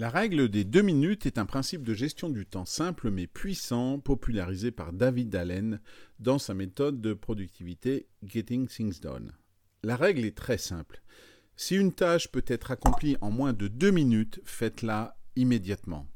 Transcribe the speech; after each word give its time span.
La 0.00 0.08
règle 0.08 0.48
des 0.48 0.64
deux 0.64 0.80
minutes 0.80 1.26
est 1.26 1.36
un 1.36 1.44
principe 1.44 1.82
de 1.82 1.92
gestion 1.92 2.30
du 2.30 2.46
temps 2.46 2.64
simple 2.64 3.10
mais 3.10 3.26
puissant 3.26 3.98
popularisé 3.98 4.70
par 4.70 4.94
David 4.94 5.34
Allen 5.34 5.78
dans 6.20 6.38
sa 6.38 6.54
méthode 6.54 7.02
de 7.02 7.12
productivité 7.12 8.08
Getting 8.24 8.66
Things 8.66 8.98
Done. 8.98 9.34
La 9.82 9.96
règle 9.96 10.24
est 10.24 10.34
très 10.34 10.56
simple. 10.56 11.02
Si 11.54 11.76
une 11.76 11.92
tâche 11.92 12.28
peut 12.28 12.46
être 12.46 12.70
accomplie 12.70 13.18
en 13.20 13.30
moins 13.30 13.52
de 13.52 13.68
deux 13.68 13.90
minutes, 13.90 14.40
faites-la 14.42 15.18
immédiatement. 15.36 16.06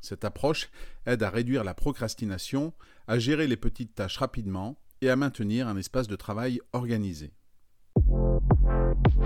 Cette 0.00 0.24
approche 0.24 0.70
aide 1.04 1.22
à 1.22 1.28
réduire 1.28 1.62
la 1.62 1.74
procrastination, 1.74 2.72
à 3.06 3.18
gérer 3.18 3.46
les 3.46 3.58
petites 3.58 3.94
tâches 3.94 4.16
rapidement 4.16 4.80
et 5.02 5.10
à 5.10 5.16
maintenir 5.16 5.68
un 5.68 5.76
espace 5.76 6.08
de 6.08 6.16
travail 6.16 6.58
organisé. 6.72 7.34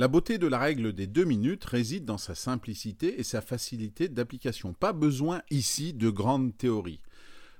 La 0.00 0.08
beauté 0.08 0.38
de 0.38 0.46
la 0.46 0.58
règle 0.58 0.94
des 0.94 1.06
deux 1.06 1.26
minutes 1.26 1.66
réside 1.66 2.06
dans 2.06 2.16
sa 2.16 2.34
simplicité 2.34 3.20
et 3.20 3.22
sa 3.22 3.42
facilité 3.42 4.08
d'application. 4.08 4.72
Pas 4.72 4.94
besoin 4.94 5.42
ici 5.50 5.92
de 5.92 6.08
grandes 6.08 6.56
théories. 6.56 7.02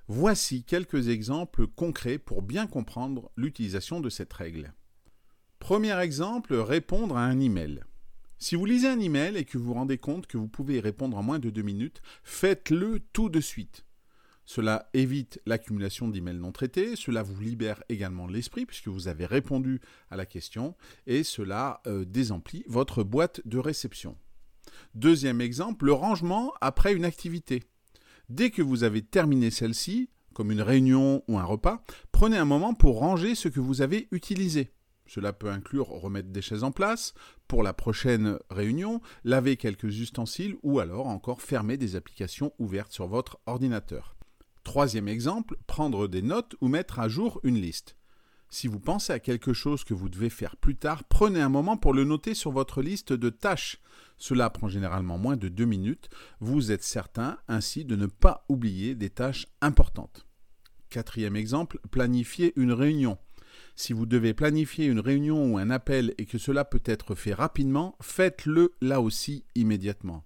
Voici 0.08 0.64
quelques 0.64 1.08
exemples 1.08 1.66
concrets 1.66 2.16
pour 2.16 2.40
bien 2.40 2.66
comprendre 2.66 3.30
l'utilisation 3.36 4.00
de 4.00 4.08
cette 4.08 4.32
règle. 4.32 4.72
Premier 5.58 6.00
exemple, 6.00 6.54
répondre 6.54 7.18
à 7.18 7.26
un 7.26 7.40
email. 7.40 7.84
Si 8.38 8.56
vous 8.56 8.64
lisez 8.64 8.88
un 8.88 9.00
email 9.00 9.36
et 9.36 9.44
que 9.44 9.58
vous 9.58 9.64
vous 9.64 9.74
rendez 9.74 9.98
compte 9.98 10.26
que 10.26 10.38
vous 10.38 10.48
pouvez 10.48 10.76
y 10.76 10.80
répondre 10.80 11.18
en 11.18 11.22
moins 11.22 11.40
de 11.40 11.50
deux 11.50 11.60
minutes, 11.60 12.00
faites-le 12.24 13.00
tout 13.12 13.28
de 13.28 13.42
suite. 13.42 13.84
Cela 14.52 14.90
évite 14.94 15.40
l'accumulation 15.46 16.08
d'emails 16.08 16.40
non 16.40 16.50
traités, 16.50 16.96
cela 16.96 17.22
vous 17.22 17.40
libère 17.40 17.84
également 17.88 18.26
l'esprit 18.26 18.66
puisque 18.66 18.88
vous 18.88 19.06
avez 19.06 19.24
répondu 19.24 19.80
à 20.10 20.16
la 20.16 20.26
question 20.26 20.74
et 21.06 21.22
cela 21.22 21.80
euh, 21.86 22.04
désemplit 22.04 22.64
votre 22.66 23.04
boîte 23.04 23.42
de 23.44 23.58
réception. 23.58 24.16
Deuxième 24.96 25.40
exemple, 25.40 25.84
le 25.84 25.92
rangement 25.92 26.52
après 26.60 26.94
une 26.94 27.04
activité. 27.04 27.62
Dès 28.28 28.50
que 28.50 28.60
vous 28.60 28.82
avez 28.82 29.02
terminé 29.02 29.52
celle-ci, 29.52 30.10
comme 30.34 30.50
une 30.50 30.62
réunion 30.62 31.22
ou 31.28 31.38
un 31.38 31.44
repas, 31.44 31.84
prenez 32.10 32.36
un 32.36 32.44
moment 32.44 32.74
pour 32.74 32.98
ranger 32.98 33.36
ce 33.36 33.46
que 33.46 33.60
vous 33.60 33.82
avez 33.82 34.08
utilisé. 34.10 34.72
Cela 35.06 35.32
peut 35.32 35.50
inclure 35.50 35.86
remettre 35.86 36.30
des 36.30 36.42
chaises 36.42 36.64
en 36.64 36.72
place 36.72 37.14
pour 37.46 37.62
la 37.62 37.72
prochaine 37.72 38.36
réunion, 38.50 39.00
laver 39.22 39.56
quelques 39.56 40.00
ustensiles 40.00 40.56
ou 40.64 40.80
alors 40.80 41.06
encore 41.06 41.40
fermer 41.40 41.76
des 41.76 41.94
applications 41.94 42.52
ouvertes 42.58 42.90
sur 42.90 43.06
votre 43.06 43.38
ordinateur. 43.46 44.16
Troisième 44.64 45.08
exemple, 45.08 45.56
prendre 45.66 46.06
des 46.06 46.22
notes 46.22 46.54
ou 46.60 46.68
mettre 46.68 46.98
à 46.98 47.08
jour 47.08 47.40
une 47.42 47.60
liste. 47.60 47.96
Si 48.52 48.66
vous 48.66 48.80
pensez 48.80 49.12
à 49.12 49.20
quelque 49.20 49.52
chose 49.52 49.84
que 49.84 49.94
vous 49.94 50.08
devez 50.08 50.28
faire 50.28 50.56
plus 50.56 50.74
tard, 50.74 51.04
prenez 51.04 51.40
un 51.40 51.48
moment 51.48 51.76
pour 51.76 51.94
le 51.94 52.04
noter 52.04 52.34
sur 52.34 52.50
votre 52.50 52.82
liste 52.82 53.12
de 53.12 53.30
tâches. 53.30 53.78
Cela 54.16 54.50
prend 54.50 54.68
généralement 54.68 55.18
moins 55.18 55.36
de 55.36 55.48
deux 55.48 55.64
minutes. 55.66 56.10
Vous 56.40 56.72
êtes 56.72 56.82
certain 56.82 57.38
ainsi 57.46 57.84
de 57.84 57.94
ne 57.94 58.06
pas 58.06 58.44
oublier 58.48 58.96
des 58.96 59.08
tâches 59.08 59.46
importantes. 59.60 60.26
Quatrième 60.88 61.36
exemple, 61.36 61.78
planifier 61.92 62.52
une 62.56 62.72
réunion. 62.72 63.18
Si 63.76 63.92
vous 63.92 64.04
devez 64.04 64.34
planifier 64.34 64.86
une 64.86 65.00
réunion 65.00 65.52
ou 65.52 65.58
un 65.58 65.70
appel 65.70 66.14
et 66.18 66.26
que 66.26 66.36
cela 66.36 66.64
peut 66.64 66.82
être 66.84 67.14
fait 67.14 67.34
rapidement, 67.34 67.96
faites-le 68.02 68.74
là 68.80 69.00
aussi 69.00 69.44
immédiatement. 69.54 70.24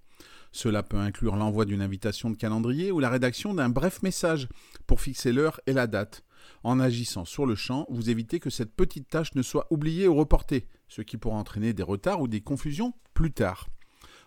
Cela 0.55 0.85
peut 0.85 0.99
inclure 0.99 1.35
l'envoi 1.35 1.65
d'une 1.65 1.83
invitation 1.83 2.31
de 2.31 2.37
calendrier 2.37 2.93
ou 2.93 3.01
la 3.01 3.11
rédaction 3.11 3.55
d'un 3.55 3.71
bref 3.71 4.03
message 4.03 4.49
pour 4.87 5.01
fixer 5.01 5.33
l'heure 5.33 5.61
et 5.67 5.73
la 5.73 5.89
date. 5.89 6.23
En 6.63 6.79
agissant 6.79 7.25
sur 7.25 7.45
le 7.45 7.57
champ, 7.57 7.87
vous 7.91 8.09
évitez 8.09 8.39
que 8.39 8.51
cette 8.51 8.73
petite 8.73 9.09
tâche 9.09 9.35
ne 9.35 9.43
soit 9.43 9.67
oubliée 9.71 10.07
ou 10.07 10.15
reportée, 10.15 10.69
ce 10.87 11.03
qui 11.03 11.17
pourra 11.17 11.39
entraîner 11.39 11.73
des 11.73 11.83
retards 11.83 12.21
ou 12.21 12.29
des 12.29 12.41
confusions 12.41 12.95
plus 13.15 13.33
tard. 13.33 13.67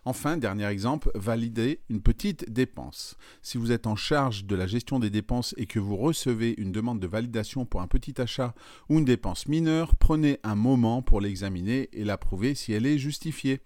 Enfin, 0.04 0.36
dernier 0.36 0.66
exemple, 0.66 1.12
valider 1.16 1.80
une 1.90 2.02
petite 2.02 2.52
dépense. 2.52 3.16
Si 3.42 3.58
vous 3.58 3.72
êtes 3.72 3.88
en 3.88 3.96
charge 3.96 4.44
de 4.44 4.56
la 4.58 4.68
gestion 4.68 5.00
des 5.00 5.10
dépenses 5.10 5.56
et 5.56 5.66
que 5.66 5.80
vous 5.80 5.96
recevez 5.96 6.56
une 6.58 6.74
demande 6.74 7.00
de 7.00 7.08
validation 7.08 7.66
pour 7.66 7.82
un 7.82 7.88
petit 7.88 8.20
achat 8.20 8.54
ou 8.90 9.00
une 9.00 9.06
dépense 9.06 9.48
mineure, 9.48 9.96
prenez 9.96 10.40
un 10.44 10.56
moment 10.56 11.02
pour 11.02 11.22
l'examiner 11.22 11.88
et 11.94 12.04
l'approuver 12.04 12.54
si 12.54 12.74
elle 12.74 12.86
est 12.86 12.98
justifiée. 12.98 13.62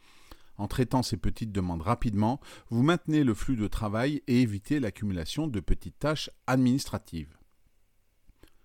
En 0.61 0.67
traitant 0.67 1.01
ces 1.01 1.17
petites 1.17 1.51
demandes 1.51 1.81
rapidement, 1.81 2.39
vous 2.69 2.83
maintenez 2.83 3.23
le 3.23 3.33
flux 3.33 3.55
de 3.55 3.67
travail 3.67 4.21
et 4.27 4.41
évitez 4.41 4.79
l'accumulation 4.79 5.47
de 5.47 5.59
petites 5.59 5.97
tâches 5.97 6.29
administratives. 6.45 7.35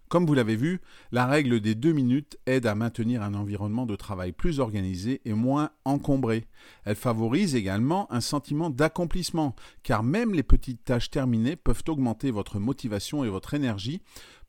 Comme 0.08 0.26
vous 0.26 0.34
l'avez 0.34 0.56
vu, 0.56 0.82
la 1.10 1.24
règle 1.24 1.58
des 1.60 1.74
deux 1.74 1.94
minutes 1.94 2.36
aide 2.44 2.66
à 2.66 2.74
maintenir 2.74 3.22
un 3.22 3.32
environnement 3.32 3.86
de 3.86 3.96
travail 3.96 4.32
plus 4.32 4.60
organisé 4.60 5.22
et 5.24 5.32
moins 5.32 5.70
encombré. 5.86 6.44
Elle 6.84 6.96
favorise 6.96 7.54
également 7.54 8.12
un 8.12 8.20
sentiment 8.20 8.68
d'accomplissement, 8.68 9.56
car 9.82 10.02
même 10.02 10.34
les 10.34 10.42
petites 10.42 10.84
tâches 10.84 11.10
terminées 11.10 11.56
peuvent 11.56 11.84
augmenter 11.88 12.30
votre 12.30 12.58
motivation 12.58 13.24
et 13.24 13.30
votre 13.30 13.54
énergie 13.54 14.02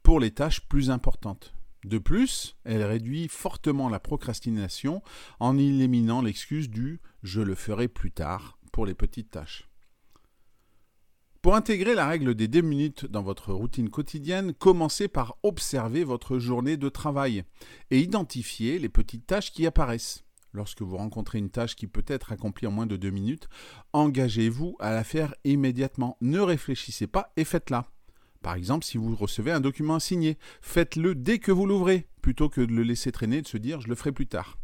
pour 0.03 0.19
les 0.19 0.31
tâches 0.31 0.67
plus 0.67 0.89
importantes. 0.89 1.56
De 1.87 1.99
plus, 1.99 2.57
elle 2.65 2.83
réduit 2.83 3.29
fortement 3.29 3.87
la 3.87 4.01
procrastination 4.01 5.01
en 5.39 5.57
éliminant 5.57 6.21
l'excuse 6.21 6.69
du 6.69 6.99
je 7.23 7.39
le 7.39 7.55
ferai 7.55 7.87
plus 7.87 8.11
tard 8.11 8.59
pour 8.73 8.85
les 8.85 8.93
petites 8.93 9.31
tâches. 9.31 9.69
Pour 11.41 11.55
intégrer 11.55 11.95
la 11.95 12.05
règle 12.05 12.35
des 12.35 12.49
2 12.49 12.59
minutes 12.59 13.05
dans 13.05 13.23
votre 13.23 13.53
routine 13.53 13.89
quotidienne, 13.89 14.53
commencez 14.53 15.07
par 15.07 15.37
observer 15.43 16.03
votre 16.03 16.39
journée 16.39 16.75
de 16.75 16.89
travail 16.89 17.45
et 17.89 18.01
identifier 18.01 18.79
les 18.79 18.89
petites 18.89 19.25
tâches 19.25 19.53
qui 19.53 19.65
apparaissent. 19.65 20.25
Lorsque 20.51 20.81
vous 20.81 20.97
rencontrez 20.97 21.37
une 21.37 21.51
tâche 21.51 21.77
qui 21.77 21.87
peut 21.87 22.03
être 22.07 22.33
accomplie 22.33 22.67
en 22.67 22.71
moins 22.71 22.85
de 22.85 22.97
2 22.97 23.11
minutes, 23.11 23.47
engagez-vous 23.93 24.75
à 24.81 24.91
la 24.91 25.05
faire 25.05 25.33
immédiatement. 25.45 26.17
Ne 26.19 26.41
réfléchissez 26.41 27.07
pas 27.07 27.31
et 27.37 27.45
faites-la. 27.45 27.87
Par 28.47 28.55
exemple, 28.55 28.85
si 28.85 28.97
vous 28.97 29.13
recevez 29.13 29.51
un 29.51 29.59
document 29.59 29.95
à 29.95 29.99
signer, 29.99 30.37
faites-le 30.61 31.15
dès 31.15 31.37
que 31.37 31.51
vous 31.51 31.65
l'ouvrez, 31.65 32.07
plutôt 32.21 32.47
que 32.47 32.61
de 32.61 32.71
le 32.71 32.83
laisser 32.83 33.11
traîner 33.11 33.39
et 33.39 33.41
de 33.41 33.47
se 33.47 33.57
dire 33.57 33.81
je 33.81 33.89
le 33.89 33.95
ferai 33.95 34.13
plus 34.13 34.25
tard. 34.25 34.57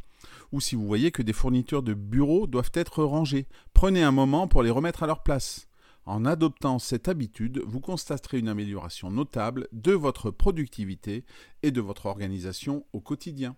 Ou 0.53 0.61
si 0.61 0.75
vous 0.75 0.87
voyez 0.87 1.11
que 1.11 1.21
des 1.21 1.33
fournitures 1.33 1.83
de 1.83 1.93
bureau 1.93 2.47
doivent 2.47 2.71
être 2.75 3.03
rangées, 3.03 3.45
prenez 3.73 4.01
un 4.01 4.13
moment 4.13 4.47
pour 4.47 4.63
les 4.63 4.69
remettre 4.69 5.03
à 5.03 5.07
leur 5.07 5.21
place. 5.21 5.67
En 6.05 6.23
adoptant 6.23 6.79
cette 6.79 7.09
habitude, 7.09 7.61
vous 7.65 7.81
constaterez 7.81 8.39
une 8.39 8.47
amélioration 8.47 9.11
notable 9.11 9.67
de 9.73 9.91
votre 9.91 10.31
productivité 10.31 11.25
et 11.61 11.71
de 11.71 11.81
votre 11.81 12.05
organisation 12.05 12.85
au 12.93 13.01
quotidien. 13.01 13.57